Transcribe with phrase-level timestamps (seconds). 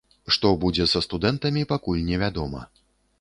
[0.35, 2.63] Што будзе са студэнтамі, пакуль не вядома.